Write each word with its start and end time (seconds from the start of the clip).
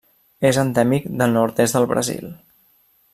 És 0.49 0.57
endèmic 0.61 1.05
del 1.21 1.37
nord-est 1.37 1.79
del 1.79 1.87
Brasil. 1.95 2.33